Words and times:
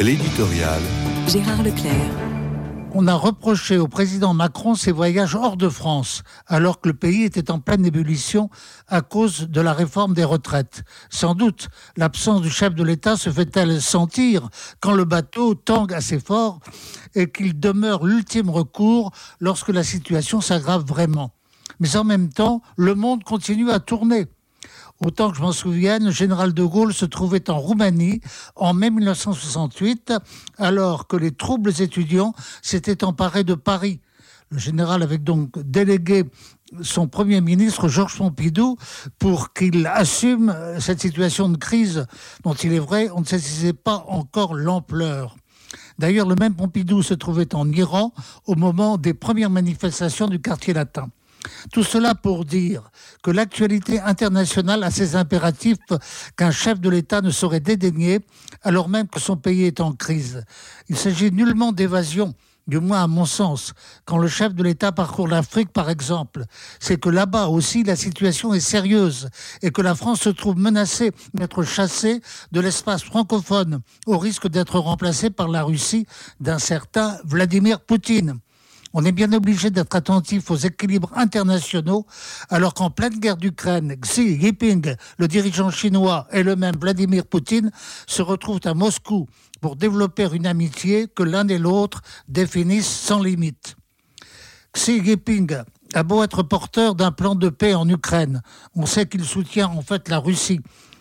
L'éditorial. 0.00 0.80
Gérard 1.28 1.62
Leclerc. 1.62 1.92
On 2.94 3.06
a 3.06 3.12
reproché 3.12 3.76
au 3.76 3.86
président 3.86 4.32
Macron 4.32 4.74
ses 4.74 4.92
voyages 4.92 5.34
hors 5.34 5.58
de 5.58 5.68
France, 5.68 6.22
alors 6.46 6.80
que 6.80 6.88
le 6.88 6.94
pays 6.94 7.24
était 7.24 7.50
en 7.50 7.60
pleine 7.60 7.84
ébullition 7.84 8.48
à 8.88 9.02
cause 9.02 9.48
de 9.48 9.60
la 9.60 9.74
réforme 9.74 10.14
des 10.14 10.24
retraites. 10.24 10.84
Sans 11.10 11.34
doute, 11.34 11.68
l'absence 11.98 12.40
du 12.40 12.48
chef 12.48 12.74
de 12.74 12.82
l'État 12.82 13.18
se 13.18 13.28
fait-elle 13.28 13.82
sentir 13.82 14.48
quand 14.80 14.92
le 14.92 15.04
bateau 15.04 15.54
tangue 15.54 15.92
assez 15.92 16.18
fort 16.18 16.60
et 17.14 17.30
qu'il 17.30 17.60
demeure 17.60 18.06
l'ultime 18.06 18.48
recours 18.48 19.12
lorsque 19.38 19.68
la 19.68 19.84
situation 19.84 20.40
s'aggrave 20.40 20.86
vraiment? 20.86 21.34
Mais 21.78 21.94
en 21.96 22.04
même 22.04 22.30
temps, 22.30 22.62
le 22.78 22.94
monde 22.94 23.22
continue 23.22 23.70
à 23.70 23.80
tourner. 23.80 24.28
Autant 25.02 25.30
que 25.30 25.38
je 25.38 25.42
m'en 25.42 25.52
souvienne, 25.52 26.04
le 26.04 26.10
général 26.10 26.52
de 26.52 26.62
Gaulle 26.62 26.92
se 26.92 27.06
trouvait 27.06 27.48
en 27.48 27.58
Roumanie 27.58 28.20
en 28.54 28.74
mai 28.74 28.90
1968, 28.90 30.12
alors 30.58 31.06
que 31.06 31.16
les 31.16 31.30
troubles 31.30 31.72
étudiants 31.80 32.34
s'étaient 32.60 33.02
emparés 33.02 33.44
de 33.44 33.54
Paris. 33.54 34.00
Le 34.50 34.58
général 34.58 35.02
avait 35.02 35.16
donc 35.16 35.58
délégué 35.58 36.24
son 36.82 37.08
Premier 37.08 37.40
ministre, 37.40 37.88
Georges 37.88 38.18
Pompidou, 38.18 38.76
pour 39.18 39.54
qu'il 39.54 39.86
assume 39.86 40.54
cette 40.78 41.00
situation 41.00 41.48
de 41.48 41.56
crise 41.56 42.06
dont 42.44 42.54
il 42.54 42.74
est 42.74 42.78
vrai, 42.78 43.08
on 43.14 43.20
ne 43.20 43.24
sait 43.24 43.72
pas 43.72 44.04
encore 44.06 44.54
l'ampleur. 44.54 45.36
D'ailleurs, 45.98 46.28
le 46.28 46.34
même 46.34 46.54
Pompidou 46.54 47.02
se 47.02 47.14
trouvait 47.14 47.54
en 47.54 47.70
Iran 47.72 48.12
au 48.46 48.54
moment 48.54 48.98
des 48.98 49.14
premières 49.14 49.50
manifestations 49.50 50.28
du 50.28 50.40
quartier 50.40 50.74
latin. 50.74 51.08
Tout 51.72 51.84
cela 51.84 52.14
pour 52.14 52.44
dire 52.44 52.90
que 53.22 53.30
l'actualité 53.30 54.00
internationale 54.00 54.82
a 54.82 54.90
ses 54.90 55.16
impératifs 55.16 55.78
qu'un 56.36 56.50
chef 56.50 56.80
de 56.80 56.88
l'État 56.88 57.20
ne 57.20 57.30
saurait 57.30 57.60
dédaigner 57.60 58.20
alors 58.62 58.88
même 58.88 59.08
que 59.08 59.20
son 59.20 59.36
pays 59.36 59.64
est 59.64 59.80
en 59.80 59.92
crise. 59.92 60.44
Il 60.88 60.96
s'agit 60.96 61.30
nullement 61.30 61.72
d'évasion 61.72 62.34
du 62.70 62.78
moins 62.78 63.02
à 63.02 63.06
mon 63.08 63.24
sens, 63.24 63.72
quand 64.04 64.18
le 64.18 64.28
chef 64.28 64.54
de 64.54 64.62
l'État 64.62 64.92
parcourt 64.92 65.26
l'Afrique, 65.26 65.72
par 65.72 65.90
exemple, 65.90 66.44
c'est 66.78 67.00
que 67.00 67.08
là-bas 67.08 67.48
aussi 67.48 67.82
la 67.82 67.96
situation 67.96 68.54
est 68.54 68.60
sérieuse 68.60 69.28
et 69.60 69.72
que 69.72 69.82
la 69.82 69.96
France 69.96 70.20
se 70.20 70.28
trouve 70.28 70.56
menacée 70.56 71.10
d'être 71.34 71.64
chassée 71.64 72.20
de 72.52 72.60
l'espace 72.60 73.02
francophone 73.02 73.80
au 74.06 74.18
risque 74.18 74.48
d'être 74.48 74.78
remplacée 74.78 75.30
par 75.30 75.48
la 75.48 75.64
Russie 75.64 76.06
d'un 76.38 76.60
certain 76.60 77.18
Vladimir 77.24 77.80
Poutine. 77.80 78.38
On 78.92 79.04
est 79.04 79.12
bien 79.12 79.32
obligé 79.32 79.70
d'être 79.70 79.94
attentif 79.94 80.50
aux 80.50 80.56
équilibres 80.56 81.12
internationaux, 81.14 82.06
alors 82.48 82.74
qu'en 82.74 82.90
pleine 82.90 83.20
guerre 83.20 83.36
d'Ukraine, 83.36 83.94
Xi 84.00 84.40
Jinping, 84.40 84.96
le 85.18 85.28
dirigeant 85.28 85.70
chinois, 85.70 86.26
et 86.32 86.42
le 86.42 86.56
même 86.56 86.76
Vladimir 86.76 87.24
Poutine 87.24 87.70
se 88.06 88.20
retrouvent 88.20 88.60
à 88.64 88.74
Moscou 88.74 89.28
pour 89.60 89.76
développer 89.76 90.28
une 90.32 90.46
amitié 90.46 91.06
que 91.06 91.22
l'un 91.22 91.46
et 91.48 91.58
l'autre 91.58 92.02
définissent 92.28 92.88
sans 92.88 93.22
limite. 93.22 93.76
Xi 94.74 95.04
Jinping 95.04 95.58
a 95.94 96.02
beau 96.02 96.24
être 96.24 96.42
porteur 96.42 96.96
d'un 96.96 97.12
plan 97.12 97.36
de 97.36 97.48
paix 97.48 97.74
en 97.74 97.88
Ukraine, 97.88 98.42
on 98.74 98.86
sait 98.86 99.06
qu'il 99.06 99.24
soutient 99.24 99.68
en 99.68 99.82
fait 99.82 100.08
la 100.08 100.18
Russie 100.18 100.60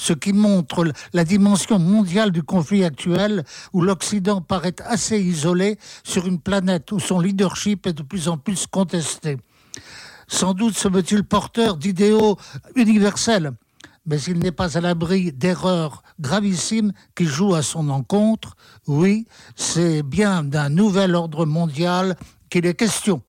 ce 0.00 0.14
qui 0.14 0.32
montre 0.32 0.90
la 1.12 1.24
dimension 1.24 1.78
mondiale 1.78 2.30
du 2.30 2.42
conflit 2.42 2.84
actuel 2.84 3.44
où 3.74 3.82
l'Occident 3.82 4.40
paraît 4.40 4.76
assez 4.86 5.20
isolé 5.20 5.78
sur 6.04 6.26
une 6.26 6.40
planète 6.40 6.90
où 6.90 6.98
son 6.98 7.20
leadership 7.20 7.86
est 7.86 7.92
de 7.92 8.02
plus 8.02 8.26
en 8.28 8.38
plus 8.38 8.66
contesté. 8.66 9.36
Sans 10.26 10.54
doute 10.54 10.74
se 10.74 10.88
veut-il 10.88 11.22
porteur 11.22 11.76
d'idéaux 11.76 12.38
universels, 12.76 13.52
mais 14.06 14.18
il 14.22 14.38
n'est 14.38 14.52
pas 14.52 14.78
à 14.78 14.80
l'abri 14.80 15.32
d'erreurs 15.32 16.02
gravissimes 16.18 16.92
qui 17.14 17.26
jouent 17.26 17.54
à 17.54 17.62
son 17.62 17.90
encontre. 17.90 18.56
Oui, 18.86 19.26
c'est 19.54 20.02
bien 20.02 20.42
d'un 20.42 20.70
nouvel 20.70 21.14
ordre 21.14 21.44
mondial 21.44 22.16
qu'il 22.48 22.64
est 22.64 22.74
question. 22.74 23.18